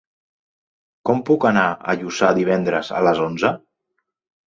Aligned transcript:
Com 1.09 1.21
puc 1.27 1.47
anar 1.51 1.67
a 1.93 1.97
Lluçà 2.01 2.35
divendres 2.41 2.93
a 3.01 3.07
les 3.11 3.25
onze? 3.31 3.57